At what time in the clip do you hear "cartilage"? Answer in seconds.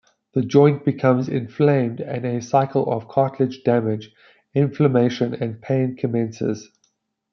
3.07-3.61